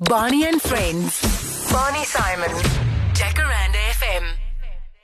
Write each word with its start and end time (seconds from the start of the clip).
Bonnie 0.00 0.44
and 0.46 0.60
Friends. 0.60 1.20
Bonnie 1.72 2.04
Simon. 2.04 2.50
Jacaranda 3.14 3.80
FM. 3.96 4.24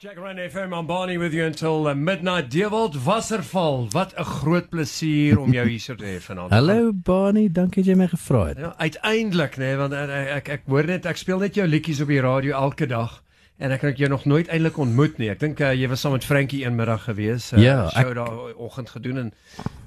Jack 0.00 0.18
Ryan 0.18 0.36
FM 0.50 0.72
on 0.74 0.86
Barney 0.86 1.16
with 1.16 1.32
you 1.32 1.46
until 1.46 1.88
uh, 1.88 1.94
midnight. 1.94 2.50
Dewald 2.50 2.94
Wasserval, 2.96 3.86
wat 3.92 4.12
'n 4.18 4.24
groot 4.24 4.68
plesier 4.68 5.38
om 5.40 5.52
jou 5.52 5.66
hier 5.68 5.80
so 5.80 5.94
te 5.94 6.04
hê 6.04 6.20
vanaand. 6.20 6.50
Hallo 6.50 6.92
Bonnie, 6.92 7.50
dankie 7.50 7.82
dat 7.82 7.90
jy 7.92 7.96
my 7.96 8.06
gevra 8.08 8.44
het. 8.46 8.58
Ja, 8.58 8.74
uiteindelik 8.76 9.56
nê, 9.56 9.58
nee, 9.64 9.76
want 9.76 9.92
ek, 9.92 10.28
ek 10.28 10.48
ek 10.48 10.62
hoor 10.68 10.84
net 10.84 11.06
ek 11.06 11.16
speel 11.16 11.38
net 11.38 11.54
jou 11.54 11.66
liedjies 11.66 12.00
op 12.02 12.08
die 12.08 12.20
radio 12.20 12.52
elke 12.60 12.86
dag 12.86 13.22
en 13.58 13.70
ek 13.72 13.80
het 13.80 13.96
jou 13.98 14.08
nog 14.10 14.24
nooit 14.24 14.48
eintlik 14.48 14.76
ontmoet 14.78 15.16
nie. 15.18 15.30
Ek 15.30 15.40
dink 15.40 15.60
uh, 15.60 15.72
jy 15.72 15.88
was 15.88 16.00
saam 16.00 16.12
met 16.12 16.24
Frankie 16.24 16.64
eenmiddag 16.66 17.04
gewees. 17.08 17.52
Uh, 17.52 17.62
Ja, 17.62 17.88
show 17.88 18.08
ek- 18.10 18.14
daar 18.14 18.54
oggend 18.56 18.90
gedoen 18.90 19.16
en 19.18 19.32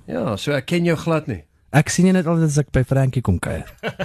ja, 0.08 0.36
so 0.36 0.52
ek 0.52 0.66
ken 0.66 0.84
jou 0.86 0.98
glad 0.98 1.28
nie. 1.28 1.44
Ek 1.73 1.89
sien 1.89 2.05
jy 2.07 2.13
net 2.16 2.27
altyd 2.27 2.45
as 2.47 2.57
ek 2.61 2.71
by 2.75 2.84
Frankie 2.88 3.23
kom 3.25 3.39
kuier. 3.39 3.70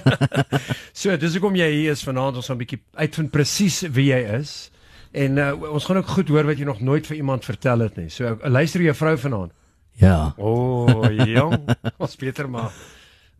So 1.00 1.14
dis 1.16 1.32
hoekom 1.36 1.54
jy 1.56 1.68
hier 1.70 1.94
is 1.94 2.02
vanaand 2.04 2.36
ons 2.36 2.48
gaan 2.50 2.58
'n 2.58 2.60
bietjie 2.60 2.80
uitvind 2.98 3.30
presies 3.32 3.80
wie 3.88 4.10
jy 4.10 4.20
is. 4.40 4.70
En 5.16 5.38
uh, 5.38 5.54
ons 5.72 5.84
gaan 5.84 5.96
ook 5.96 6.12
goed 6.12 6.28
hoor 6.28 6.44
wat 6.44 6.58
jy 6.58 6.66
nog 6.68 6.80
nooit 6.80 7.06
vir 7.06 7.16
iemand 7.16 7.44
vertel 7.44 7.86
het 7.86 7.96
nie. 7.96 8.10
So 8.10 8.26
uh, 8.26 8.50
luister 8.50 8.82
jou 8.82 8.94
vrou 8.94 9.16
vanaand. 9.16 9.52
Ja. 9.96 10.34
O, 10.36 10.84
oh, 10.86 11.08
jong. 11.38 11.56
Ons 11.96 12.16
beter 12.16 12.50
maar. 12.50 12.74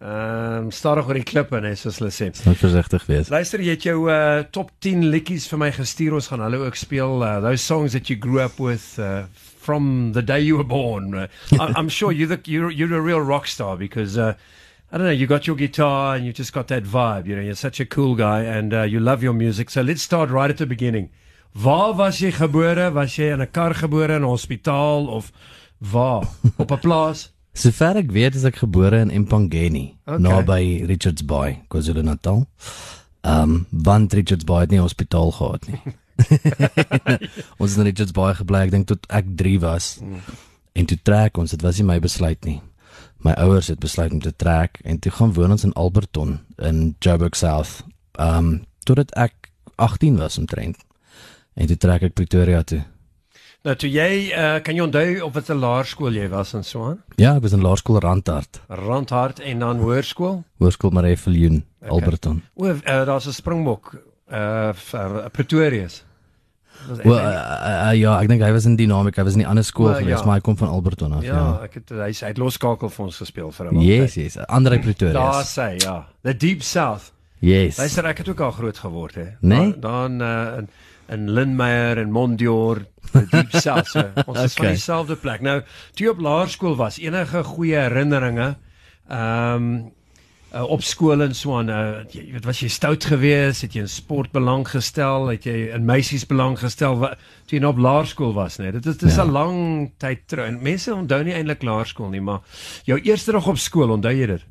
Ehm 0.01 0.65
um, 0.65 0.71
stadig 0.73 1.05
oor 1.05 1.19
die 1.19 1.27
klippe 1.29 1.59
net 1.61 1.77
soos 1.77 1.99
hulle 2.01 2.09
sê. 2.09 2.31
Moet 2.47 2.57
versigtig 2.57 3.03
wees. 3.05 3.29
Luister, 3.29 3.61
jy 3.61 3.75
het 3.77 3.85
jou 3.85 4.07
uh, 4.09 4.41
top 4.49 4.71
10 4.81 5.05
liedjies 5.13 5.45
vir 5.51 5.61
my 5.61 5.69
gestuur. 5.77 6.17
Ons 6.17 6.31
gaan 6.33 6.41
hulle 6.41 6.63
ook 6.65 6.79
speel. 6.81 7.21
Uh, 7.21 7.35
those 7.45 7.61
songs 7.61 7.93
that 7.93 8.09
you 8.09 8.17
grew 8.17 8.41
up 8.41 8.57
with 8.57 8.95
uh, 8.97 9.27
from 9.71 10.13
the 10.15 10.23
day 10.23 10.41
you 10.41 10.57
were 10.57 10.65
born. 10.79 11.15
Uh, 11.15 11.27
I, 11.53 11.73
I'm 11.79 11.89
sure 11.89 12.11
you're 12.11 12.27
the 12.35 12.41
you're 12.55 12.71
you're 12.79 12.97
a 12.99 13.01
real 13.11 13.21
rock 13.33 13.47
star 13.47 13.77
because 13.77 14.19
uh, 14.19 14.35
I 14.93 14.99
don't 14.99 15.07
know, 15.07 15.13
you 15.23 15.27
got 15.29 15.47
your 15.47 15.55
guitar 15.57 16.17
and 16.17 16.27
you 16.27 16.33
just 16.33 16.53
got 16.53 16.67
that 16.75 16.83
vibe. 16.95 17.27
You 17.29 17.37
know, 17.37 17.43
you're 17.49 17.55
such 17.69 17.79
a 17.79 17.87
cool 17.87 18.17
guy 18.17 18.41
and 18.57 18.75
uh, 18.75 18.83
you 18.83 18.99
love 19.11 19.23
your 19.23 19.33
music. 19.45 19.71
So 19.71 19.83
let's 19.83 20.03
start 20.03 20.31
right 20.31 20.51
at 20.51 20.59
the 20.59 20.67
beginning. 20.67 21.11
Waar 21.55 21.93
was 22.01 22.19
jy 22.21 22.31
gebore? 22.33 22.91
Was 22.95 23.15
jy 23.19 23.31
in 23.35 23.41
'n 23.41 23.47
kar 23.53 23.75
gebore 23.75 24.11
in 24.17 24.23
'n 24.23 24.29
hospitaal 24.35 25.07
of 25.19 25.31
waar? 25.79 26.27
Op 26.59 26.71
'n 26.73 26.79
plaas? 26.87 27.29
Sover 27.63 27.97
ek 28.03 28.11
weet 28.13 28.35
is 28.35 28.45
ek 28.45 28.57
gebore 28.65 28.99
in 29.07 29.11
Empangeni, 29.11 29.87
Okay. 30.07 30.19
naby 30.27 30.63
Richards 30.87 31.23
Bay, 31.23 31.63
KwaZulu-Natal. 31.71 32.47
Ehm 33.23 33.43
um, 33.43 33.67
want 33.71 34.13
Richards 34.15 34.45
Bay 34.45 34.61
het 34.67 34.71
nie 34.71 34.81
hospitaal 34.81 35.31
gehad 35.39 35.67
nie. 35.71 35.81
ons 37.61 37.71
het 37.71 37.79
in 37.79 37.89
Richards 37.89 38.13
Bay 38.17 38.35
gebly, 38.35 38.65
ek 38.67 38.71
dink 38.75 38.87
tot 38.91 39.07
ek 39.09 39.31
3 39.41 39.59
was. 39.65 39.99
En 40.73 40.87
toe 40.87 40.99
trek 41.03 41.39
ons, 41.41 41.51
dit 41.51 41.63
was 41.63 41.77
nie 41.81 41.87
my 41.89 41.99
besluit 42.03 42.45
nie. 42.45 42.61
My 43.25 43.35
ouers 43.43 43.69
het 43.69 43.81
besluit 43.83 44.13
om 44.17 44.21
te 44.25 44.33
trek 44.37 44.79
en 44.85 44.99
toe 44.99 45.13
gaan 45.13 45.33
woon 45.37 45.51
ons 45.57 45.65
in 45.67 45.75
Alberton 45.77 46.39
in 46.59 46.95
Joburg 47.01 47.37
South. 47.37 47.83
Ehm 48.19 48.37
um, 48.39 48.65
totdat 48.85 49.13
ek 49.15 49.51
18 49.77 50.17
was 50.17 50.39
omtrent. 50.41 50.77
En 51.55 51.67
toe 51.69 51.77
trek 51.77 52.03
ek 52.03 52.15
Pretoria 52.17 52.63
toe. 52.65 52.81
Nou 53.63 53.75
toe 53.77 53.91
jy 53.93 54.31
uh, 54.33 54.57
kan 54.65 54.73
jy 54.75 54.81
onthou 54.87 55.21
op 55.27 55.35
watter 55.37 55.55
laerskool 55.61 56.17
jy 56.17 56.29
was 56.33 56.55
in 56.57 56.65
Swaan? 56.65 57.03
Ja, 57.21 57.35
ek 57.37 57.43
was 57.45 57.53
in 57.53 57.61
Laerskool 57.61 57.99
Randhart, 58.01 58.63
Randhart 58.73 59.43
en 59.45 59.59
dan 59.61 59.83
hoërskool? 59.85 60.39
Hoërskool 60.65 60.91
Marie 60.97 61.17
Viljoen, 61.21 61.65
Okay. 61.81 61.91
Alberton. 61.97 62.43
O, 62.57 62.67
uh, 62.69 62.81
daar's 63.09 63.27
'n 63.29 63.33
springbok 63.33 63.95
uh 64.33 64.73
vir 64.73 65.31
Pretorius. 65.31 66.05
Wel 66.89 67.19
uh, 67.19 67.25
uh, 67.25 67.93
ja, 67.99 68.21
ek 68.21 68.29
dink 68.29 68.43
hy 68.43 68.51
was 68.53 68.65
in 68.67 68.77
Dynamic, 68.77 69.17
hy 69.17 69.23
was 69.25 69.33
in 69.37 69.39
die 69.45 69.47
ander 69.49 69.65
skool 69.65 69.87
Wel, 69.93 69.99
gewees, 70.03 70.19
ja. 70.19 70.25
maar 70.27 70.35
hy 70.35 70.41
kom 70.41 70.57
van 70.57 70.69
Alberton 70.69 71.13
af. 71.13 71.23
ja, 71.23 71.35
Ja. 71.37 71.61
ek 71.65 71.75
het 71.75 71.91
hy 71.91 72.11
hy 72.13 72.27
het 72.33 72.39
loskakel 72.39 72.89
vir 72.91 73.05
ons 73.05 73.17
gespeel 73.17 73.51
vir 73.53 73.73
'n 73.73 73.81
Yes, 73.81 74.15
yes. 74.15 74.37
Andre 74.49 74.77
Daar 74.77 74.85
Pretoria. 74.85 75.43
sê 75.45 75.77
ja, 75.83 76.07
the 76.23 76.35
deep 76.37 76.63
south. 76.63 77.13
Yes. 77.41 77.79
Luister, 77.79 78.05
ek 78.07 78.19
het 78.19 78.29
ook 78.29 78.41
al 78.41 78.51
groot 78.51 78.79
geword 78.79 79.15
hè. 79.15 79.27
Nee? 79.41 79.75
Dan 79.79 80.19
dan 80.19 80.21
uh, 80.23 80.59
in 80.59 80.69
in 81.09 81.31
Lindmeyer 81.31 81.99
en 81.99 82.11
Mondior, 82.13 82.85
the 83.13 83.27
deep 83.31 83.51
south. 83.67 83.87
So, 83.89 83.99
ons 84.27 84.39
is 84.43 84.55
van 84.55 84.65
Okay. 84.65 84.75
dieselfde 84.75 85.17
plek. 85.17 85.41
Nou, 85.41 85.61
toe 85.95 86.07
jy 86.07 86.11
op 86.13 86.21
laerskool 86.21 86.77
was, 86.77 86.99
enige 86.99 87.43
goeie 87.45 87.75
herinneringe 87.77 88.57
ehm 89.09 89.55
um, 89.55 89.93
uh, 90.55 90.63
op 90.71 90.83
skool 90.83 91.23
en 91.23 91.35
so 91.35 91.57
aan, 91.59 91.69
uh, 91.71 92.05
jy 92.11 92.33
weet 92.33 92.45
was 92.45 92.61
jy 92.61 92.69
stout 92.69 93.05
geweest, 93.05 93.63
het 93.63 93.73
jy 93.73 93.81
in 93.81 93.89
sport 93.89 94.33
belang 94.33 94.67
gestel, 94.69 95.29
het 95.29 95.45
jy 95.45 95.71
in 95.75 95.85
meisies 95.85 96.27
belang 96.27 96.59
gestel 96.59 96.99
wat 96.99 97.19
toe 97.47 97.59
jy 97.59 97.61
nou 97.61 97.73
op 97.73 97.79
laerskool 97.79 98.33
was, 98.35 98.59
nee. 98.59 98.73
Dit 98.73 98.87
is 98.87 98.97
dis 98.97 99.17
'n 99.17 99.27
Ja. 99.27 99.33
lang 99.33 99.91
tyd 99.99 100.19
terug. 100.27 100.47
En 100.47 100.63
mense 100.63 100.95
onthou 100.95 101.23
nie 101.25 101.35
eintlik 101.35 101.63
laerskool 101.63 102.09
nie, 102.11 102.21
maar 102.21 102.41
jou 102.85 103.01
eerste 103.01 103.33
dag 103.33 103.47
op 103.47 103.59
skool, 103.59 103.91
onthou 103.91 104.13
jy 104.13 104.27
dit? 104.27 104.43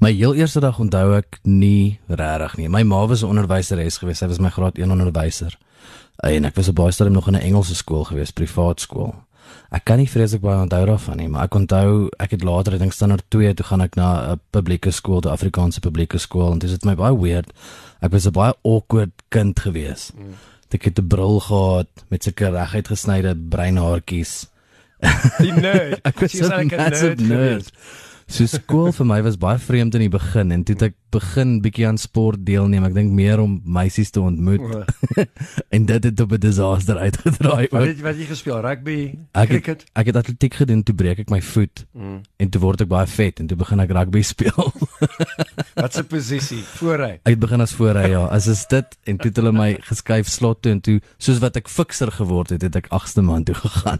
My 0.00 0.12
heel 0.12 0.34
eerste 0.34 0.60
dag 0.60 0.78
onthou 0.78 1.16
ek 1.16 1.38
nie 1.42 1.98
regtig 2.08 2.56
nie. 2.56 2.68
My 2.68 2.82
ma 2.82 3.06
was 3.06 3.22
'n 3.22 3.26
onderwyseres 3.28 3.98
geweest. 3.98 4.18
Sy 4.18 4.26
was 4.26 4.38
my 4.38 4.50
graad 4.50 4.78
1 4.78 4.90
onderwyser. 4.90 5.56
En 6.22 6.44
ek 6.44 6.54
was 6.54 6.68
op 6.68 6.74
baie 6.74 6.90
stadium 6.92 7.14
nog 7.14 7.26
in 7.28 7.34
'n 7.34 7.40
Engelse 7.40 7.74
skool 7.74 8.04
geweest, 8.04 8.34
privaat 8.34 8.80
skool. 8.80 9.14
Ek 9.70 9.84
kan 9.84 9.98
nie 9.98 10.08
vreeslik 10.08 10.40
baie 10.40 10.60
onthou 10.62 10.84
daarvan 10.86 11.16
nie, 11.20 11.28
maar 11.28 11.44
ek 11.44 11.54
onthou 11.54 12.08
ek 12.18 12.30
het 12.30 12.44
later, 12.46 12.74
ek 12.74 12.80
dink 12.80 12.92
standaard 12.96 13.24
2 13.28 13.54
toe 13.54 13.66
gaan 13.66 13.80
ek 13.84 13.96
na 13.96 14.32
'n 14.32 14.40
publieke 14.50 14.90
skool, 14.90 15.20
'n 15.20 15.34
Afrikaanse 15.34 15.80
publieke 15.80 16.18
skool 16.18 16.52
en 16.52 16.58
dit 16.58 16.70
is 16.70 16.84
my 16.84 16.94
baie 16.94 17.16
weird. 17.16 17.52
Ek 18.00 18.12
was 18.12 18.26
'n 18.26 18.32
baie 18.32 18.54
awkward 18.64 19.12
kind 19.28 19.60
geweest. 19.60 20.14
Mm. 20.14 20.34
Ek 20.70 20.84
het 20.84 20.98
'n 20.98 21.08
bril 21.08 21.40
gehad 21.40 21.88
met 22.08 22.22
sulke 22.22 22.50
reguit 22.50 22.88
gesnyde 22.88 23.34
breinhaartjies. 23.36 24.48
Die 25.38 25.52
nerd. 25.52 26.00
Ek 26.08 26.20
was 26.20 26.32
'n 26.34 26.66
massive 26.66 27.14
nerd 27.14 27.20
nerd. 27.20 27.72
So 28.28 28.44
skool 28.46 28.92
vir 28.98 29.06
my 29.08 29.22
was 29.24 29.38
baie 29.40 29.58
vreemd 29.58 29.96
in 29.96 30.04
die 30.06 30.12
begin 30.12 30.52
en 30.52 30.64
toe 30.64 30.74
het 30.76 30.90
ek 30.90 30.96
begin 31.10 31.60
bietjie 31.60 31.86
aan 31.86 31.98
sport 31.98 32.44
deelneem. 32.46 32.84
Ek 32.84 32.94
dink 32.94 33.10
meer 33.12 33.40
om 33.40 33.60
meisies 33.64 34.10
te 34.10 34.20
ontmoet 34.20 34.60
O. 34.60 34.84
en 35.74 35.84
dit 35.86 36.04
het 36.04 36.20
op 36.20 36.32
'n 36.32 36.38
disaster 36.40 36.96
uitgedraai. 36.98 37.68
Wat 37.70 37.86
het 37.86 38.00
wat 38.00 38.12
het 38.14 38.18
jy 38.20 38.26
gespeel? 38.26 38.60
Rugby, 38.60 39.14
Ek 39.32 39.48
het, 39.48 39.48
cricket? 39.48 39.84
ek 39.94 40.06
het 40.06 40.16
atletiek 40.16 40.54
gedoen 40.54 40.82
toe 40.82 40.94
breek 40.94 41.18
ek 41.18 41.30
my 41.30 41.40
voet 41.42 41.86
Mm. 41.94 42.20
en 42.36 42.48
toe 42.50 42.60
word 42.60 42.80
ek 42.80 42.88
baie 42.88 43.06
vet 43.06 43.40
en 43.40 43.46
toe 43.46 43.56
begin 43.56 43.80
ek 43.80 43.90
rugby 43.90 44.22
speel. 44.32 44.72
Wat 45.74 45.96
'n 45.98 46.06
posisie? 46.06 46.62
Voorry. 46.62 47.20
ek 47.22 47.32
het 47.34 47.38
begin 47.38 47.60
as 47.60 47.72
voorry 47.72 48.10
ja. 48.10 48.24
As 48.26 48.46
is 48.46 48.66
dit 48.66 48.86
en 49.04 49.16
toe 49.16 49.28
het 49.28 49.36
hulle 49.36 49.52
my 49.52 49.76
geskuif 49.80 50.26
slot 50.28 50.62
toe 50.62 50.72
en 50.72 50.80
toe 50.80 51.00
soos 51.18 51.38
wat 51.38 51.56
ek 51.56 51.68
fikser 51.68 52.10
geword 52.12 52.50
het, 52.50 52.62
het 52.62 52.76
ek 52.76 52.86
agste 52.90 53.22
man 53.22 53.44
toe 53.44 53.54
gegaan. 53.54 53.98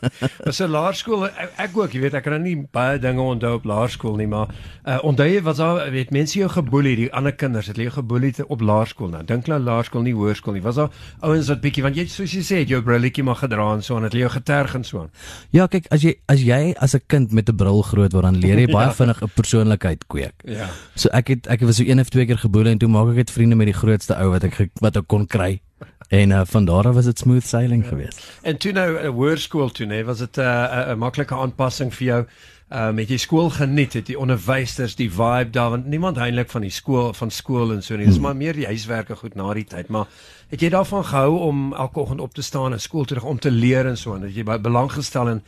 Was 0.44 0.60
'n 0.60 0.68
laerskool 0.70 1.24
ek, 1.26 1.52
ek 1.56 1.76
ook, 1.76 1.92
jy 1.92 2.00
weet, 2.00 2.14
ek 2.14 2.22
kan 2.22 2.32
nou 2.32 2.42
nie 2.42 2.66
baie 2.72 2.98
dinge 2.98 3.20
onthou 3.20 3.54
op 3.54 3.64
laerskool 3.64 4.16
nie, 4.16 4.26
maar 4.26 4.48
uh, 4.86 4.98
onthou 5.02 5.26
jy 5.28 5.42
was 5.42 5.56
daar 5.56 5.90
weet 5.90 6.10
mense 6.10 6.38
jou 6.38 6.48
geboelie, 6.50 6.96
die 6.96 7.08
ander 7.14 7.32
kinders 7.32 7.66
het 7.70 7.76
hulle 7.76 7.88
jou 7.88 7.94
geboelie 8.02 8.32
op 8.48 8.60
laerskool 8.60 9.08
nou. 9.08 9.22
Dink 9.24 9.46
nou 9.46 9.58
laerskool 9.58 10.02
nie 10.02 10.12
hoërskool 10.14 10.54
nie. 10.54 10.62
Was 10.62 10.76
daar 10.76 10.90
ouens 11.20 11.48
wat 11.48 11.60
bietjie 11.60 11.82
want 11.82 11.96
jy 11.96 12.06
soos 12.06 12.32
jy 12.32 12.42
sê, 12.42 12.58
het 12.64 12.68
jou 12.68 12.82
brilletjie 12.82 13.24
maar 13.24 13.36
gedra 13.40 13.72
en 13.74 13.82
so 13.82 13.96
en 13.96 14.02
het 14.04 14.12
hulle 14.12 14.26
jou 14.28 14.32
geterg 14.36 14.74
en 14.74 14.84
so 14.84 15.00
aan. 15.00 15.10
ja, 15.50 15.66
kyk, 15.66 15.86
as 15.90 16.02
jy 16.02 16.14
as 16.28 16.40
jy 16.42 16.74
as 16.78 16.94
'n 16.94 17.00
kind 17.06 17.32
met 17.32 17.48
'n 17.48 17.56
bril 17.56 17.82
groot 17.82 18.12
word, 18.12 18.24
dan 18.24 18.36
leer 18.36 18.58
jy 18.58 18.66
baie 18.78 18.86
Ja. 18.88 18.92
vinnig 18.94 19.22
'n 19.22 19.30
persoonlikheid 19.34 20.04
kweek. 20.06 20.34
Ja. 20.44 20.68
So 20.96 21.08
ek 21.12 21.28
het 21.28 21.46
ek 21.46 21.60
was 21.60 21.76
so 21.76 21.84
een 21.84 22.00
of 22.00 22.08
twee 22.08 22.26
keer 22.26 22.38
geboele 22.38 22.70
en 22.70 22.78
toe 22.78 22.88
maak 22.88 23.08
ek 23.10 23.14
dit 23.26 23.30
vriende 23.30 23.56
met 23.56 23.66
die 23.66 23.74
grootste 23.74 24.14
ou 24.16 24.30
wat 24.30 24.44
ek 24.44 24.70
wat 24.80 24.96
ek 24.96 25.06
kon 25.06 25.26
kry. 25.26 25.60
En 26.08 26.30
uh, 26.30 26.40
van 26.44 26.64
daar 26.64 26.86
af 26.86 26.94
was 26.94 27.04
dit 27.04 27.18
smooth 27.18 27.46
sailing 27.46 27.82
ja. 27.82 27.88
geweest. 27.88 28.38
En 28.42 28.56
toe 28.56 28.72
nou 28.72 29.02
'n 29.02 29.06
hoërskool 29.06 29.70
toe, 29.70 29.86
nee, 29.86 30.04
was 30.04 30.18
dit 30.18 30.36
'n 30.36 30.40
uh, 30.40 30.90
'n 30.90 30.98
maklike 30.98 31.34
aanpassing 31.34 31.94
vir 31.94 32.06
jou. 32.06 32.24
Ehm 32.70 32.88
um, 32.88 32.98
het 32.98 33.08
jy 33.08 33.16
skool 33.16 33.48
geniet, 33.50 33.92
het 33.92 34.06
die 34.06 34.18
onderwysers 34.18 34.94
die 34.94 35.10
vibe 35.10 35.50
daar 35.50 35.70
want 35.70 35.86
niemand 35.86 36.16
eintlik 36.16 36.50
van 36.50 36.60
die 36.60 36.70
skool 36.70 37.12
van 37.12 37.30
skool 37.30 37.72
en 37.72 37.82
so 37.82 37.96
nie. 37.96 38.06
Dis 38.06 38.18
maar 38.18 38.36
meer 38.36 38.54
die 38.54 38.66
huiswerke 38.66 39.16
goed 39.16 39.34
na 39.34 39.54
die 39.54 39.64
tyd, 39.64 39.88
maar 39.88 40.06
het 40.48 40.60
jy 40.60 40.68
daarvan 40.68 41.04
gehou 41.04 41.38
om 41.38 41.74
elke 41.74 42.00
oggend 42.00 42.20
op 42.20 42.34
te 42.34 42.42
staan 42.42 42.72
en 42.72 42.80
skool 42.80 43.04
toe 43.04 43.16
te 43.16 43.22
gaan 43.22 43.30
om 43.30 43.38
te 43.38 43.50
leer 43.50 43.86
en 43.86 43.96
so 43.96 44.14
en 44.14 44.22
het 44.22 44.34
jy 44.34 44.44
belang 44.44 44.92
gestel 44.92 45.28
in 45.28 45.42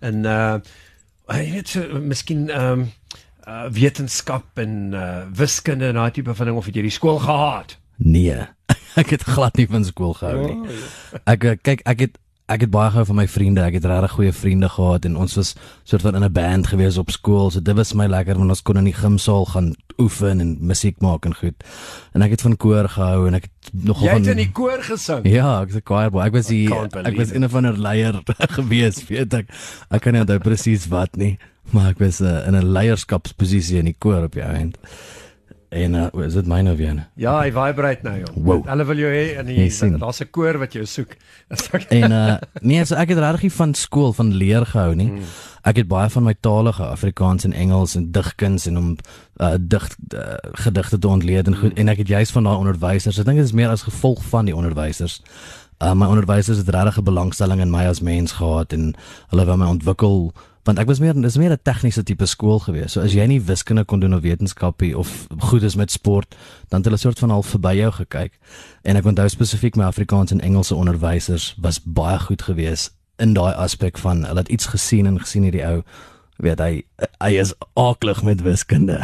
in 0.00 0.24
uh 0.24 0.58
jy 1.28 1.52
weet 1.52 1.68
so, 1.68 2.00
miskien 2.00 2.50
ehm 2.50 2.72
um, 2.72 2.90
uh 3.46 3.70
wetenskap 3.70 4.58
en 4.58 4.92
uh 4.92 5.22
wiskunde 5.30 5.86
en 5.86 5.94
daai 5.94 6.10
tipe 6.10 6.34
van 6.34 6.46
ding 6.46 6.58
of 6.58 6.66
het 6.66 6.74
jy 6.74 6.82
die 6.82 6.90
skool 6.98 7.18
gehaat? 7.18 7.78
Nee. 7.96 8.46
ek 9.02 9.10
het 9.10 9.22
glad 9.22 9.56
nie 9.56 9.66
van 9.70 9.84
skool 9.84 10.14
gehou 10.14 10.44
nie. 10.46 10.76
Ek 11.24 11.44
eh, 11.44 11.56
kyk 11.62 11.82
ek 11.84 12.06
het 12.06 12.20
ek 12.44 12.66
het 12.66 12.70
baie 12.70 12.90
gehou 12.92 13.06
van 13.08 13.16
my 13.22 13.24
vriende. 13.28 13.62
Ek 13.64 13.78
het 13.78 13.86
regtig 13.88 14.12
goeie 14.18 14.32
vriende 14.36 14.68
gehad 14.68 15.06
en 15.08 15.16
ons 15.16 15.36
was 15.38 15.54
soort 15.88 16.02
van 16.04 16.18
in 16.18 16.24
'n 16.24 16.32
band 16.32 16.66
gewees 16.66 16.98
op 17.00 17.10
skool. 17.10 17.50
So 17.50 17.60
dit 17.60 17.76
was 17.76 17.94
my 17.94 18.06
lekker 18.06 18.36
want 18.36 18.50
ons 18.50 18.62
kon 18.62 18.76
in 18.76 18.84
die 18.84 18.92
gimsaal 18.92 19.44
gaan 19.44 19.74
oefen 19.98 20.40
en 20.40 20.56
musiek 20.60 21.00
maak 21.00 21.24
en 21.24 21.34
goed. 21.34 21.64
En 22.12 22.22
ek 22.22 22.30
het 22.30 22.40
van 22.40 22.56
koor 22.56 22.88
gehou 22.88 23.26
en 23.26 23.34
ek 23.34 23.42
het 23.42 23.84
nogal 23.84 24.04
Jy 24.04 24.10
van 24.10 24.20
het 24.20 24.30
in 24.30 24.36
die 24.36 24.52
koor 24.52 24.82
gesing. 24.82 25.26
Ja, 25.26 25.62
ek 25.62 25.72
was 25.72 25.76
'n 25.76 25.84
choir 25.84 26.10
boy. 26.10 26.22
Ek 26.22 26.32
was 26.32 26.46
die 26.46 26.68
ek 27.04 27.16
was 27.16 27.32
een 27.32 27.48
van 27.48 27.66
'n 27.66 27.80
leier 27.80 28.22
gewees, 28.58 29.06
weet 29.08 29.34
ek. 29.34 29.48
Ek 29.90 30.00
kan 30.00 30.12
nie 30.12 30.20
onthou 30.20 30.38
presies 30.38 30.86
wat 30.88 31.16
nie, 31.16 31.38
maar 31.70 31.88
ek 31.90 31.98
was 31.98 32.20
uh, 32.20 32.46
in 32.46 32.54
'n 32.54 32.72
leierskapsposisie 32.72 33.78
in 33.78 33.84
die 33.84 33.96
koor 33.98 34.24
op 34.24 34.32
die 34.32 34.42
eind. 34.42 34.76
En 35.74 35.94
uh, 35.98 36.06
is 36.26 36.34
dit 36.38 36.46
myne 36.46 36.70
joune? 36.78 37.02
Ja, 37.18 37.32
hy 37.42 37.48
vibrate 37.54 38.04
nou 38.06 38.12
jong. 38.20 38.34
Wow. 38.46 38.60
Hulle 38.68 38.84
wil 38.86 39.00
jou 39.02 39.08
hê 39.10 39.24
en 39.40 39.48
Jy 39.50 39.66
die- 39.68 39.98
daar's 39.98 40.20
'n 40.22 40.30
koor 40.30 40.58
wat 40.58 40.72
jou 40.72 40.84
soek. 40.86 41.16
En 41.90 42.12
uh 42.12 42.36
nee, 42.62 42.84
so 42.84 42.94
ek 42.94 43.08
het 43.08 43.18
regtig 43.18 43.52
van 43.52 43.74
skool 43.74 44.12
van 44.12 44.30
leer 44.32 44.66
gehou 44.66 44.94
nie. 44.94 45.10
Ek 45.64 45.76
het 45.76 45.88
baie 45.88 46.08
van 46.10 46.22
my 46.22 46.34
tale 46.40 46.72
gehou, 46.72 46.90
Afrikaans 46.92 47.44
en 47.44 47.52
Engels 47.52 47.94
en 47.96 48.10
digkuns 48.12 48.66
en 48.66 48.78
om 48.78 48.96
uh 49.40 49.54
dig 49.60 49.88
uh, 50.14 50.20
gedigte 50.52 50.98
te 50.98 51.08
ontleed 51.08 51.46
en 51.46 51.56
goed 51.56 51.74
en 51.78 51.88
ek 51.88 51.98
het 51.98 52.08
juist 52.08 52.32
van 52.32 52.44
daai 52.44 52.56
onderwysers. 52.56 53.18
Ek 53.18 53.24
dink 53.24 53.36
dit 53.36 53.46
is 53.46 53.52
meer 53.52 53.68
as 53.68 53.82
gevolg 53.82 54.22
van 54.24 54.44
die 54.44 54.54
onderwysers. 54.56 55.22
Uh 55.82 55.92
my 55.94 56.06
onderwysers 56.06 56.58
het 56.58 56.68
regtig 56.68 56.98
'n 56.98 57.04
belangstelling 57.04 57.60
in 57.60 57.70
my 57.70 57.84
as 57.86 58.00
mens 58.00 58.32
gehad 58.32 58.72
en 58.72 58.94
hulle 59.30 59.44
wou 59.44 59.56
my 59.56 59.66
ontwikkel 59.66 60.32
want 60.64 60.78
ek 60.80 60.88
was 60.88 60.98
meer 60.98 61.14
dis 61.20 61.36
meer 61.36 61.52
'n 61.52 61.60
tegniese 61.62 62.02
tipe 62.02 62.26
skool 62.26 62.58
gewees. 62.58 62.92
So 62.92 63.00
as 63.00 63.12
jy 63.12 63.26
nie 63.26 63.40
wiskunde 63.40 63.84
kon 63.84 64.00
doen 64.00 64.14
of 64.14 64.22
wetenskapie 64.22 64.96
of 64.98 65.26
goed 65.38 65.62
is 65.62 65.76
met 65.76 65.90
sport, 65.90 66.34
dan 66.68 66.80
het 66.80 66.84
hulle 66.84 66.98
soort 66.98 67.18
van 67.18 67.30
al 67.30 67.42
verby 67.42 67.74
jou 67.76 67.92
gekyk. 67.92 68.32
En 68.82 68.96
ek 68.96 69.04
onthou 69.04 69.28
spesifiek 69.28 69.76
my 69.76 69.84
Afrikaans 69.84 70.30
en 70.30 70.40
Engelse 70.40 70.74
onderwysers 70.74 71.54
was 71.60 71.80
baie 71.84 72.18
goed 72.18 72.42
gewees 72.42 72.90
in 73.16 73.34
daai 73.34 73.54
aspek 73.54 73.98
van 73.98 74.24
hulle 74.24 74.38
het 74.38 74.48
iets 74.48 74.66
gesien 74.66 75.06
en 75.06 75.20
gesien 75.20 75.42
hierdie 75.42 75.66
ou 75.66 75.82
weet 76.42 76.60
hy 76.60 76.82
hy 77.22 77.32
is 77.40 77.52
aaklig 77.78 78.22
met 78.22 78.42
wiskunde. 78.42 79.00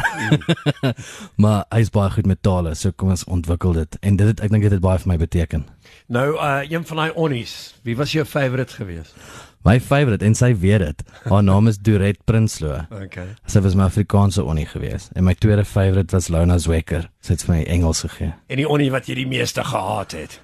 maar 1.41 1.63
hy's 1.69 1.91
baie 1.93 2.11
goed 2.11 2.27
met 2.29 2.41
tale, 2.43 2.75
so 2.75 2.91
kom 2.91 3.13
ons 3.13 3.23
ontwikkel 3.23 3.77
dit. 3.77 3.97
En 4.01 4.17
dit 4.19 4.27
het, 4.27 4.41
ek 4.43 4.51
dink 4.53 4.67
dit 4.67 4.75
het 4.75 4.83
baie 4.83 4.99
vir 5.01 5.13
my 5.13 5.17
beteken. 5.21 5.65
Nou 6.11 6.27
uh 6.35 6.59
een 6.67 6.85
van 6.87 7.03
daai 7.03 7.11
onnies. 7.15 7.55
Wie 7.87 7.95
was 7.97 8.11
jou 8.11 8.25
favourite 8.25 8.73
geweest? 8.73 9.15
My 9.63 9.77
favourite 9.79 10.25
en 10.25 10.33
sy 10.35 10.55
weet 10.57 10.81
dit. 10.81 11.03
Haar 11.29 11.43
naam 11.45 11.67
is 11.69 11.77
Duret 11.77 12.17
Prinsloo. 12.25 12.79
Okay. 13.03 13.27
Sy 13.45 13.61
was 13.61 13.75
my 13.77 13.85
Afrikaanse 13.85 14.43
onnie 14.43 14.65
gewees 14.65 15.09
en 15.13 15.27
my 15.27 15.35
tweede 15.37 15.65
favourite 15.65 16.15
was 16.15 16.31
Lona 16.33 16.57
Zwecker. 16.57 17.09
Sy 17.21 17.35
het 17.37 17.45
vir 17.45 17.55
my 17.55 17.61
Engels 17.69 18.01
gegee. 18.07 18.33
En 18.49 18.57
die 18.57 18.67
onnie 18.67 18.89
wat 18.93 19.09
jy 19.09 19.19
die 19.21 19.29
meeste 19.29 19.63
gehaat 19.63 20.17
het. 20.17 20.39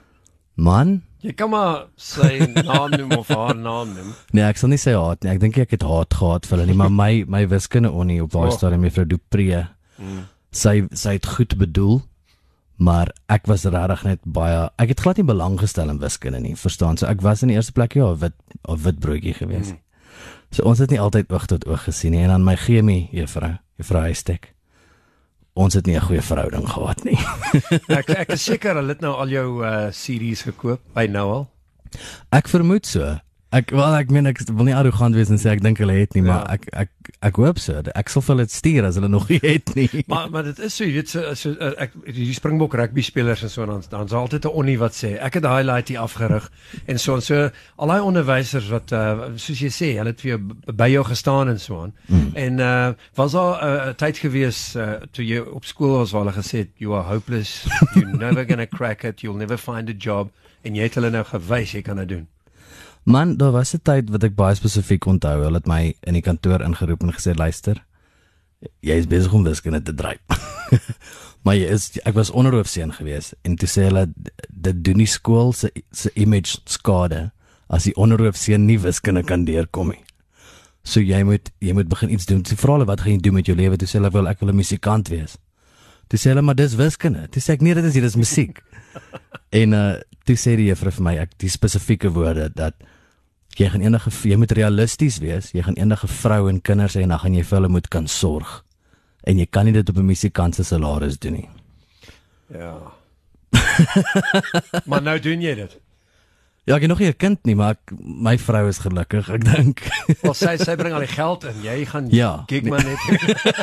Man, 0.54 1.01
Jy 1.22 1.31
kan 1.34 1.50
maar 1.50 1.88
sy 1.98 2.38
naam 2.64 2.92
noem 2.94 3.12
of 3.18 3.28
haar 3.28 3.56
naam 3.56 3.94
noem. 3.96 4.14
nee, 4.34 4.44
ek 4.44 4.58
sal 4.58 4.69
nie 4.69 4.78
sê 4.78 4.94
haat 4.94 5.24
nie. 5.24 5.31
Ek 5.34 5.40
dink 5.40 5.58
ek 5.58 5.72
het 5.72 5.81
haat 5.84 6.14
gehad 6.14 6.46
vir 6.46 6.58
hulle 6.58 6.68
nie, 6.69 6.75
maar 6.78 6.92
my 6.94 7.24
my 7.28 7.48
wiskunde 7.48 7.90
onnie 7.92 8.22
op 8.24 8.31
daai 8.31 8.48
Oh. 8.52 8.54
stadium 8.58 8.81
mevrou 8.86 9.06
Dupree. 9.06 9.64
Sy 10.52 10.88
sy 10.94 11.14
het 11.18 11.25
goed 11.25 11.58
bedoel, 11.58 12.02
maar 12.78 13.10
ek 13.30 13.48
was 13.48 13.66
regtig 13.66 14.04
net 14.06 14.19
baie 14.25 14.69
ek 14.78 14.90
het 14.94 15.00
glad 15.02 15.18
nie 15.18 15.25
belang 15.25 15.58
gestel 15.60 15.90
in 15.90 16.00
wiskunde 16.00 16.40
nie, 16.40 16.56
verstaan? 16.56 16.98
So 16.98 17.08
ek 17.08 17.22
was 17.22 17.42
in 17.42 17.50
die 17.50 17.56
eerste 17.58 17.74
plek 17.74 17.96
ja, 17.96 18.12
'n 18.13 18.18
wit 18.20 18.34
'n 18.70 18.78
wit 18.84 19.00
broodjie 19.00 19.34
gewees. 19.34 19.74
So 20.52 20.63
ons 20.63 20.80
het 20.80 20.90
nie 20.92 21.00
altyd 21.00 21.31
oog 21.34 21.46
tot 21.48 21.66
oog 21.68 21.84
gesien 21.84 22.12
nie 22.12 22.22
en 22.24 22.30
dan 22.30 22.44
my 22.44 22.56
chemie 22.56 23.10
juffrou, 23.12 23.58
juffrou 23.78 24.02
Huystek. 24.02 24.54
Ons 25.57 25.74
het 25.74 25.88
nie 25.89 25.95
'n 25.98 26.06
goeie 26.06 26.21
verhouding 26.21 26.69
gehad 26.69 27.04
nie. 27.04 27.18
Ek 28.00 28.09
ek 28.13 28.33
is 28.38 28.44
seker 28.45 28.77
hulle 28.77 28.94
het 28.94 29.01
nou 29.01 29.15
al 29.18 29.30
jou 29.33 29.48
uh 29.65 29.89
series 29.92 30.44
gekoop 30.45 30.81
by 30.94 31.07
nou 31.09 31.27
al. 31.33 31.48
Ek 32.30 32.48
vermoed 32.48 32.86
so. 32.86 33.18
Ek 33.56 33.70
wel 33.72 33.94
ek 33.96 34.10
meen 34.12 34.26
ek 34.28 34.42
wil 34.52 34.66
nie 34.68 34.76
arrogant 34.76 35.16
wees 35.16 35.30
en 35.32 35.38
sê 35.40 35.54
ek 35.54 35.62
dink 35.64 35.78
hulle 35.80 35.94
het 35.96 36.14
nie, 36.18 36.24
Ja. 36.24 36.28
maar 36.28 36.50
ek 36.52 36.66
ek 36.74 36.90
ek 37.24 37.36
hoop 37.40 37.60
so. 37.64 37.80
Ek 37.96 38.10
sal 38.10 38.22
vir 38.22 38.36
hulle 38.36 38.48
stuur 38.52 38.84
as 38.86 38.96
hulle 39.00 39.08
nog 39.08 39.30
nie 39.30 39.40
het 39.42 39.72
nie. 39.76 39.88
Maar 40.12 40.30
maar 40.30 40.44
dit 40.44 40.60
is 40.60 40.76
so, 40.76 40.84
jy 40.84 40.94
weet 40.98 41.10
so, 41.10 41.34
so 41.34 41.54
uh, 41.56 41.72
ek 41.80 41.96
die 42.12 42.34
Springbok 42.36 42.76
rugby 42.76 43.02
spelers 43.02 43.44
en 43.48 43.50
so 43.50 43.66
dan 43.66 43.84
dan's 43.90 44.12
altyd 44.12 44.46
'n 44.46 44.52
onnie 44.52 44.78
wat 44.78 44.94
sê 45.00 45.16
ek 45.16 45.40
het 45.40 45.44
daai 45.44 45.64
highlight 45.64 45.88
hier 45.88 46.00
afgerig 46.04 46.52
en 46.92 47.00
so 47.00 47.16
en 47.16 47.22
so 47.22 47.50
al 47.78 47.88
daai 47.88 48.02
onderwysers 48.04 48.68
wat 48.70 48.92
uh, 48.92 49.32
soos 49.40 49.60
jy 49.64 49.72
sê, 49.72 49.90
hulle 49.98 50.12
het 50.12 50.22
vir 50.22 50.36
jou 50.36 50.40
by 50.76 50.90
jou 50.92 51.04
gestaan 51.08 51.48
en 51.48 51.60
so 51.60 51.82
aan. 51.88 51.94
Mm. 52.08 52.32
En 52.36 52.60
uh 52.60 52.94
was 53.16 53.32
daar 53.32 53.64
'n 53.64 53.90
uh, 53.90 53.94
tyd 53.96 54.18
gewees 54.18 54.76
uh, 54.76 55.00
toe 55.12 55.24
jy 55.26 55.40
op 55.40 55.64
skool 55.66 55.98
was 56.04 56.12
waar 56.12 56.26
hulle 56.28 56.36
gesê 56.36 56.58
het 56.68 56.72
you 56.78 56.94
are 56.94 57.08
hopeless, 57.08 57.64
you're 57.96 58.18
never 58.26 58.44
going 58.46 58.60
to 58.60 58.68
crack 58.78 59.04
it, 59.04 59.22
you'll 59.22 59.40
never 59.40 59.58
find 59.58 59.88
a 59.90 59.96
job 59.98 60.32
en 60.64 60.76
jy 60.76 60.84
het 60.84 60.96
hulle 61.00 61.10
nou 61.10 61.24
gewys 61.24 61.72
jy 61.72 61.82
kan 61.82 61.96
dit 62.04 62.10
doen. 62.10 62.28
Man, 63.07 63.38
daar 63.38 63.51
was 63.51 63.74
'n 63.74 63.80
tyd 63.83 64.09
wat 64.09 64.24
ek 64.24 64.36
baie 64.36 64.56
spesifiek 64.56 65.06
onthou. 65.06 65.44
Hulle 65.44 65.57
het 65.57 65.68
my 65.68 65.95
in 66.00 66.13
die 66.13 66.21
kantoor 66.21 66.62
ingeroep 66.62 67.01
en 67.04 67.13
gesê, 67.13 67.36
"Luister, 67.36 67.86
jy 68.80 68.94
is 68.94 69.07
besig 69.07 69.33
om 69.33 69.44
wiskunde 69.44 69.81
te 69.81 69.94
dryf." 69.94 70.19
maar 71.44 71.56
jy 71.56 71.68
is 71.71 72.00
ek 72.04 72.13
was 72.13 72.30
onderhoofseun 72.30 72.92
gewees 72.94 73.33
en 73.42 73.56
toe 73.56 73.69
sê 73.69 73.81
hulle 73.88 74.13
dit 74.51 74.83
doen 74.83 74.98
die 74.98 75.07
skool 75.07 75.54
se 75.54 75.71
se 75.92 76.12
image 76.13 76.59
skade 76.65 77.31
as 77.69 77.83
die 77.83 77.95
onderhoofseun 77.95 78.65
nie 78.65 78.80
wiskunde 78.80 79.24
kan 79.24 79.45
deurkom 79.45 79.88
nie. 79.88 80.03
So 80.83 81.00
jy 81.00 81.24
moet 81.24 81.51
jy 81.60 81.74
moet 81.74 81.88
begin 81.88 82.10
iets 82.10 82.25
doen. 82.25 82.42
Toe 82.44 82.57
vra 82.57 82.74
hulle 82.74 82.86
wat 82.86 83.01
gaan 83.01 83.12
jy 83.12 83.19
doen 83.19 83.33
met 83.33 83.45
jou 83.45 83.56
lewe? 83.56 83.77
Toe 83.77 83.88
sê 83.88 84.01
hulle 84.01 84.12
wel 84.12 84.27
ek 84.27 84.39
wil 84.39 84.50
'n 84.50 84.56
musikant 84.56 85.07
wees. 85.07 85.38
Toe 86.07 86.19
sê 86.19 86.30
hulle 86.36 86.42
maar 86.42 86.56
dis 86.56 86.75
wiskunde. 86.75 87.30
Toe 87.30 87.42
sê 87.42 87.53
ek 87.53 87.62
nee, 87.62 87.74
dit 87.74 87.86
is 87.86 87.94
nie, 87.94 88.01
dis 88.01 88.15
musiek. 88.15 88.62
en 89.62 89.74
uh 89.74 89.95
toe 90.25 90.36
sê 90.36 90.57
die 90.57 90.68
juffrou 90.68 90.92
vir 90.92 91.03
my 91.03 91.15
ek 91.18 91.38
die 91.38 91.50
spesifieke 91.50 92.12
woorde 92.12 92.51
dat 92.53 92.75
jy 93.57 93.69
gaan 93.74 93.81
enige 93.81 94.12
jy 94.30 94.38
moet 94.38 94.51
realisties 94.51 95.18
wees. 95.24 95.51
Jy 95.56 95.63
gaan 95.65 95.77
enige 95.80 96.07
vrou 96.07 96.50
en 96.50 96.62
kinders 96.62 96.95
hê 96.98 97.04
en 97.06 97.13
dan 97.15 97.19
gaan 97.24 97.33
jy 97.33 97.44
vir 97.44 97.57
hulle 97.59 97.71
moet 97.74 97.88
kan 97.88 98.07
sorg. 98.07 98.63
En 99.27 99.39
jy 99.42 99.48
kan 99.50 99.65
nie 99.65 99.74
dit 99.74 99.89
op 99.89 99.98
'n 99.98 100.06
musikant 100.06 100.56
se 100.56 100.63
salaris 100.63 101.18
doen 101.18 101.33
nie. 101.33 101.50
Ja. 102.54 102.77
maar 104.89 105.01
nou 105.01 105.19
doen 105.19 105.42
jy 105.42 105.56
dit. 105.56 105.80
Ja, 106.68 106.75
ek 106.75 106.81
het 106.84 106.90
nog 106.92 107.00
nie 107.00 107.08
'n 107.08 107.16
kind 107.16 107.40
nie, 107.46 107.56
maar 107.56 107.78
ek, 107.80 107.94
my 108.04 108.38
vrou 108.38 108.68
is 108.68 108.78
gelukkig, 108.84 109.30
ek 109.31 109.44
dink. 109.46 109.80
Wel 110.22 110.34
sy 110.36 110.58
sy 110.60 110.75
bring 110.75 110.94
al 110.94 111.00
die 111.00 111.08
geld 111.16 111.44
in. 111.48 111.62
Jy 111.64 111.86
gaan 111.86 112.08
Ja, 112.12 112.44
kyk 112.48 112.64
nee. 112.64 112.72
maar 112.72 112.84
net. 112.84 113.00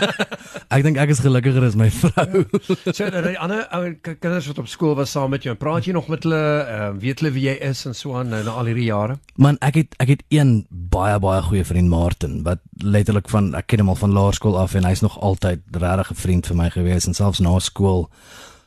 ek 0.74 0.82
dink 0.82 0.96
ek 0.96 1.10
is 1.12 1.20
gelukkiger 1.20 1.66
as 1.68 1.76
my 1.76 1.90
vrou. 1.90 2.44
so 2.96 3.10
dan 3.10 3.26
die 3.28 3.36
ander 3.38 3.66
ou 3.76 3.92
kinders 4.00 4.46
wat 4.48 4.58
op 4.58 4.68
skool 4.72 4.94
was 4.96 5.10
saam 5.12 5.30
met 5.30 5.42
jou. 5.44 5.52
en 5.52 5.58
Praat 5.60 5.84
jy 5.84 5.92
nog 5.92 6.08
met 6.08 6.22
hulle? 6.24 6.40
Uh, 6.64 6.90
weet 6.98 7.20
hulle 7.20 7.32
wie 7.36 7.44
jy 7.50 7.58
is 7.60 7.84
en 7.86 7.94
so 7.94 8.16
aan 8.16 8.28
nou 8.32 8.42
na 8.44 8.50
al 8.56 8.64
hierdie 8.72 8.88
jare? 8.88 9.18
Man, 9.36 9.58
ek 9.60 9.74
het 9.74 9.94
ek 10.00 10.08
het 10.08 10.22
een 10.32 10.66
baie 10.70 11.18
baie 11.20 11.42
goeie 11.42 11.64
vriend 11.64 11.88
Martin 11.88 12.42
wat 12.42 12.58
letterlik 12.80 13.28
van 13.28 13.52
ek 13.54 13.66
ken 13.66 13.80
hom 13.84 13.88
al 13.92 14.00
van 14.00 14.12
laerskool 14.16 14.56
af 14.58 14.74
en 14.74 14.84
hy's 14.88 15.02
nog 15.04 15.20
altyd 15.20 15.60
regtig 15.76 16.10
'n 16.10 16.14
vriend 16.24 16.46
vir 16.46 16.56
my 16.56 16.70
gewees 16.70 17.06
en 17.06 17.14
selfs 17.14 17.40
na 17.40 17.58
skool 17.58 18.08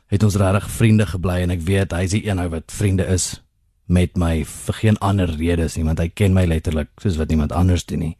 het 0.08 0.24
ons 0.24 0.36
regtig 0.36 0.70
vriende 0.70 1.06
gebly 1.06 1.42
en 1.42 1.50
ek 1.52 1.62
weet 1.62 1.92
hy's 1.92 2.12
die 2.12 2.28
een 2.30 2.40
ou 2.40 2.50
wat 2.50 2.70
vriende 2.72 3.06
is 3.08 3.42
met 3.88 4.18
my 4.18 4.44
vir 4.46 4.74
geen 4.82 4.98
ander 4.98 5.30
redes 5.40 5.76
nie 5.78 5.86
want 5.88 6.00
hy 6.00 6.10
ken 6.10 6.34
my 6.34 6.46
letterlik 6.46 6.90
soos 7.02 7.18
wat 7.18 7.30
niemand 7.32 7.52
anders 7.52 7.86
doen 7.86 8.00
nie. 8.00 8.16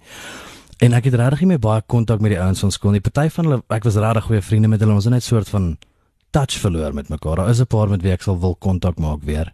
En 0.80 0.94
ek 0.94 1.10
het 1.10 1.18
regtig 1.18 1.40
nie 1.44 1.54
meer 1.56 1.62
baie 1.64 1.82
kontak 1.82 2.22
met 2.22 2.32
die 2.36 2.42
ouens 2.42 2.60
van 2.60 2.72
skool 2.72 2.92
nie. 2.92 3.02
Party 3.02 3.30
van 3.34 3.46
hulle 3.50 3.62
ek 3.74 3.84
was 3.84 3.96
regtig 3.98 4.28
goeie 4.30 4.42
vriende 4.42 4.68
met 4.68 4.84
hulle. 4.84 4.94
Ons 4.94 5.08
het 5.10 5.14
net 5.14 5.26
soort 5.26 5.50
van 5.50 5.78
touch 6.36 6.60
verloor 6.62 6.94
met 6.94 7.10
mekaar. 7.10 7.42
Daar 7.42 7.50
is 7.50 7.62
'n 7.62 7.66
paar 7.66 7.90
met 7.90 8.02
wie 8.02 8.12
ek 8.12 8.22
sal 8.22 8.40
wil 8.40 8.56
kontak 8.56 9.00
maak 9.00 9.24
weer. 9.24 9.54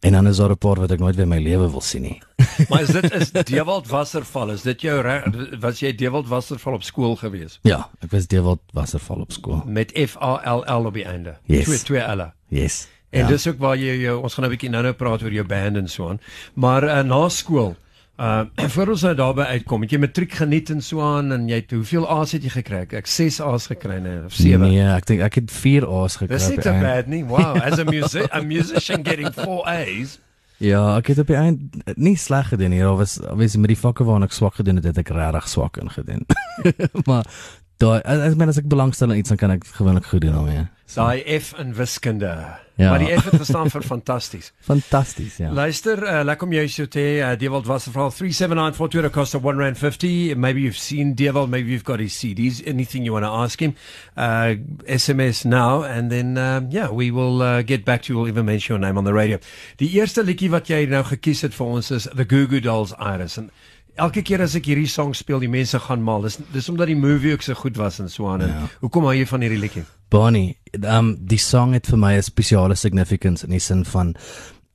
En 0.00 0.12
dan 0.12 0.26
is 0.26 0.36
daar 0.36 0.50
'n 0.50 0.58
paar 0.58 0.80
wat 0.80 0.90
ek 0.90 0.98
nooit 0.98 1.14
weer 1.14 1.24
in 1.24 1.28
my 1.28 1.38
lewe 1.38 1.70
wil 1.70 1.80
sien 1.80 2.02
nie. 2.02 2.22
Maar 2.68 2.82
is 2.82 2.88
dit 2.88 3.12
is 3.12 3.30
Dewald 3.30 3.88
Wasserval? 3.88 4.50
Is 4.50 4.62
dit 4.62 4.80
jou 4.80 5.22
was 5.60 5.80
jy 5.80 5.94
Dewald 5.94 6.28
Wasserval 6.28 6.72
op 6.72 6.82
skool 6.82 7.16
gewees? 7.16 7.58
Ja, 7.62 7.90
ek 8.00 8.10
was 8.10 8.26
Dewald 8.26 8.60
Wasserval 8.72 9.20
op 9.20 9.32
skool. 9.32 9.62
Met 9.66 9.92
F 10.06 10.16
A 10.22 10.54
L 10.54 10.80
L 10.80 10.86
op 10.86 10.94
die 10.94 11.04
einde. 11.04 11.36
Yes. 11.44 11.64
Twee 11.64 11.78
twee 11.78 12.16
L'e. 12.16 12.32
Yes. 12.48 12.88
En 13.10 13.20
ja. 13.20 13.26
dis 13.26 13.46
ook 13.46 13.58
waar 13.58 13.76
jy 13.76 13.94
jou 14.02 14.18
ons 14.22 14.34
gaan 14.34 14.44
nou 14.44 14.52
'n 14.52 14.56
bietjie 14.56 14.70
nou-nou 14.70 14.94
praat 14.94 15.22
oor 15.22 15.32
jou 15.32 15.46
band 15.46 15.76
en 15.76 15.88
so 15.88 16.08
aan. 16.08 16.20
Maar 16.54 16.84
uh, 16.84 17.02
na 17.02 17.28
skool 17.28 17.76
Uh 18.18 18.40
voor 18.74 18.88
ons 18.88 19.02
nou 19.02 19.14
daarby 19.14 19.42
uitkom, 19.42 19.84
het 19.86 19.92
jy 19.94 19.98
matriek 20.02 20.32
geniet 20.40 20.70
en 20.74 20.80
so 20.82 21.00
aan 21.00 21.30
en 21.32 21.44
jy 21.48 21.60
het 21.60 21.70
hoeveel 21.70 22.08
A's 22.10 22.32
het 22.34 22.42
jy 22.42 22.50
gekry? 22.50 22.80
Ek 22.98 23.06
6 23.06 23.38
A's 23.46 23.68
gekry 23.70 24.00
nee, 24.02 24.24
of 24.26 24.34
7. 24.34 24.58
Nee, 24.64 24.82
ek 24.90 25.06
dink 25.06 25.22
ek 25.22 25.38
het 25.38 25.52
4 25.54 25.86
A's 25.86 26.16
gekry. 26.18 26.34
Dis 26.34 26.48
nie 26.50 26.58
so 26.58 26.72
bad 26.82 27.06
nie. 27.06 27.22
Wow, 27.28 27.60
as 27.62 27.78
a 27.78 27.86
music 27.86 28.26
a 28.34 28.42
musician 28.42 29.06
getting 29.06 29.30
4 29.30 29.62
A's. 29.70 30.16
Ja, 30.58 30.82
ek 30.96 31.12
het 31.12 31.22
op 31.22 31.30
die 31.30 31.38
eind 31.38 31.78
nie 31.94 32.16
sleg 32.18 32.50
gedoen 32.50 32.74
hier. 32.74 32.90
Daar 32.90 32.98
was 32.98 33.20
was 33.22 33.54
met 33.54 33.70
die 33.70 33.78
vakke 33.78 34.02
waarna 34.08 34.26
ek 34.26 34.34
swak 34.34 34.58
gedoen 34.58 34.82
het, 34.82 34.90
het 34.90 34.98
ek 34.98 35.14
regtig 35.14 35.46
swak 35.54 35.78
ingedoen. 35.78 36.26
maar 37.08 37.30
daai 37.78 38.00
ek 38.02 38.38
meen 38.38 38.50
as 38.50 38.58
ek 38.58 38.70
belangstel 38.70 39.12
in 39.14 39.22
iets 39.22 39.34
dan 39.34 39.40
kan 39.40 39.54
ek 39.54 39.66
gewoonlik 39.78 40.10
goed 40.10 40.24
doen 40.24 40.34
daarmee. 40.34 40.66
Daai 40.94 41.20
F 41.38 41.52
in 41.60 41.74
wiskunde. 41.76 42.32
Ja. 42.78 42.90
Maar 42.90 42.98
die 42.98 43.18
F 43.18 43.24
het 43.24 43.40
gestaan 43.42 43.70
vir 43.70 43.82
fantasties. 43.82 44.52
Fantasties, 44.70 45.36
ja. 45.36 45.50
Luister, 45.52 45.98
uh, 46.02 46.20
lekker 46.24 46.46
om 46.46 46.52
jou 46.54 46.68
so 46.70 46.86
te 46.86 47.00
hê. 47.02 47.14
Uh, 47.18 47.32
Dewald 47.38 47.66
Wasserval 47.66 48.12
3794 48.14 49.10
cost 49.10 49.34
of 49.34 49.42
1 49.44 49.58
rand 49.58 49.78
50. 49.78 50.36
Maybe 50.36 50.62
you've 50.62 50.78
seen 50.78 51.14
Dewald, 51.14 51.50
maybe 51.50 51.70
you've 51.70 51.84
got 51.84 51.98
his 51.98 52.14
CDs. 52.14 52.62
Anything 52.66 53.04
you 53.04 53.12
want 53.12 53.26
to 53.26 53.30
ask 53.30 53.60
him, 53.60 53.74
uh, 54.16 54.54
SMS 54.86 55.44
now 55.44 55.82
and 55.82 56.10
then 56.10 56.38
um, 56.38 56.70
yeah, 56.70 56.88
we 56.88 57.10
will 57.10 57.42
uh, 57.42 57.62
get 57.62 57.84
back 57.84 58.02
to 58.02 58.12
you. 58.12 58.18
We'll 58.18 58.28
even 58.28 58.46
mention 58.46 58.74
your 58.74 58.80
name 58.86 58.96
on 58.96 59.04
the 59.04 59.12
radio. 59.12 59.38
Die 59.82 59.90
eerste 59.98 60.22
liedjie 60.22 60.52
wat 60.54 60.70
jy 60.70 60.84
nou 60.86 61.02
gekies 61.10 61.42
het 61.48 61.58
vir 61.58 61.74
ons 61.80 61.90
is 61.90 62.06
The 62.14 62.24
Goo 62.30 62.46
Goo 62.46 62.62
Dolls 62.62 62.94
Iris 62.98 63.40
en 63.42 63.50
elke 63.98 64.22
keer 64.22 64.42
as 64.44 64.54
ek 64.58 64.64
hierdie 64.70 64.88
song 64.90 65.14
speel, 65.14 65.40
die 65.42 65.50
mense 65.50 65.78
gaan 65.82 66.02
mal. 66.02 66.22
Dis 66.22 66.38
dis 66.54 66.68
omdat 66.72 66.86
die 66.90 66.96
movie 66.96 67.32
ook 67.34 67.42
so 67.42 67.54
goed 67.58 67.76
was 67.76 67.98
en 68.00 68.08
so 68.10 68.28
aan. 68.30 68.40
Ja. 68.46 68.66
Hoekom 68.80 69.04
hou 69.08 69.14
jy 69.14 69.26
van 69.26 69.40
hierdie 69.44 69.58
liedjie? 69.60 69.84
Bonnie, 70.10 70.56
um 70.82 71.16
die 71.28 71.38
song 71.42 71.74
het 71.76 71.86
vir 71.90 71.98
my 71.98 72.14
'n 72.16 72.22
spesiale 72.22 72.74
significance 72.74 73.44
in 73.44 73.50
die 73.50 73.60
sin 73.60 73.84
van 73.84 74.14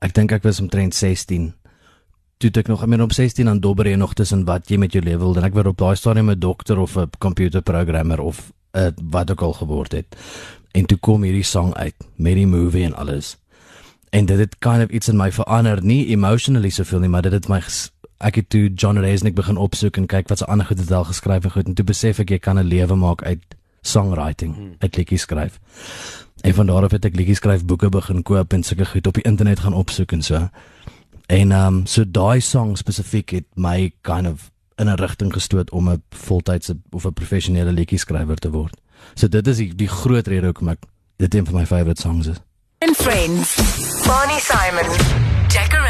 ek 0.02 0.14
dink 0.14 0.32
ek 0.32 0.44
was 0.44 0.60
omtrent 0.60 0.94
16. 0.94 1.54
Toe 2.38 2.52
ek 2.56 2.68
nog, 2.68 2.82
ek 2.84 2.88
meen 2.90 3.02
op 3.02 3.14
16 3.14 3.46
dan 3.46 3.60
dobber 3.60 3.88
jy 3.88 3.96
nog 3.96 4.14
tussen 4.14 4.46
wat 4.46 4.68
jy 4.70 4.78
met 4.78 4.92
jou 4.94 5.04
lewe 5.04 5.20
wil 5.20 5.38
en 5.38 5.44
ek 5.44 5.54
word 5.54 5.68
op 5.68 5.78
daai 5.78 5.96
stadium 5.96 6.30
'n 6.30 6.40
dokter 6.40 6.78
of 6.80 6.98
'n 6.98 7.10
computerprogrammer 7.20 8.20
of 8.20 8.52
uh, 8.76 8.88
wat 9.10 9.32
ook 9.32 9.42
al 9.42 9.54
geword 9.54 9.92
het. 9.92 10.16
En 10.74 10.86
toe 10.86 10.98
kom 10.98 11.24
hierdie 11.24 11.44
sang 11.44 11.74
uit 11.74 11.96
met 12.18 12.36
die 12.36 12.48
movie 12.48 12.84
en 12.84 12.94
alles. 12.96 13.38
En 14.12 14.26
dit 14.26 14.38
het 14.40 14.58
kind 14.60 14.84
of 14.84 14.90
iets 14.90 15.08
in 15.10 15.18
my 15.18 15.32
verander, 15.32 15.84
nie 15.84 16.08
emotionally 16.08 16.70
soveel 16.70 17.00
nie, 17.00 17.10
maar 17.10 17.22
dit 17.22 17.32
het 17.32 17.48
my 17.48 17.62
ges- 17.62 17.92
ek 18.24 18.36
het 18.40 18.50
toe 18.50 18.70
John 18.74 18.98
Resnick 18.98 19.36
begin 19.36 19.58
opsoek 19.58 19.98
en 20.00 20.08
kyk 20.08 20.30
wat 20.32 20.38
se 20.38 20.46
ander 20.46 20.66
goed 20.66 20.80
het 20.80 20.92
al 20.92 21.04
geskryf 21.04 21.44
en 21.44 21.52
goed 21.52 21.68
en 21.68 21.74
toe 21.78 21.86
besef 21.86 22.20
ek 22.24 22.30
jy 22.30 22.40
kan 22.40 22.60
'n 22.60 22.68
lewe 22.68 22.96
maak 22.96 23.24
uit 23.24 23.44
songwriting, 23.82 24.56
hmm. 24.56 24.76
uit 24.80 24.96
liedjies 24.96 25.22
skryf. 25.22 25.60
En 26.42 26.54
van 26.54 26.66
daar 26.66 26.84
af 26.84 26.92
het 26.92 27.06
ek 27.06 27.16
liedjies 27.16 27.38
skryf 27.38 27.66
boeke 27.66 27.90
begin 27.90 28.24
koop 28.24 28.54
en 28.54 28.64
sulke 28.64 28.86
goed 28.86 29.08
op 29.08 29.14
die 29.14 29.24
internet 29.24 29.60
gaan 29.60 29.74
opsoek 29.74 30.12
en 30.12 30.22
so. 30.22 30.50
En 31.28 31.52
ehm 31.52 31.68
um, 31.68 31.86
so 31.86 32.04
daai 32.08 32.40
song 32.42 32.78
spesifiek 32.78 33.30
het 33.30 33.46
my 33.56 33.92
kind 34.02 34.28
of 34.28 34.52
in 34.76 34.90
'n 34.90 34.96
rigting 34.96 35.34
gestoot 35.34 35.72
om 35.72 35.90
'n 35.90 36.04
voltydse 36.10 36.78
of 36.92 37.06
'n 37.06 37.14
professionele 37.14 37.72
liedjie 37.72 38.00
skrywer 38.00 38.38
te 38.38 38.52
word. 38.52 38.78
So 39.14 39.28
dit 39.28 39.48
is 39.48 39.58
die, 39.58 39.76
die 39.76 39.88
groot 39.88 40.28
rede 40.28 40.46
hoekom 40.46 40.70
ek 40.70 40.80
dit 41.18 41.36
een 41.36 41.46
van 41.46 41.56
my 41.56 41.66
favourite 41.66 42.02
songs 42.02 42.28
is. 42.28 42.38
And 42.80 42.96
friends. 42.96 43.56
Bonnie 44.08 44.40
Simon. 44.40 44.88
FM. 45.54 45.83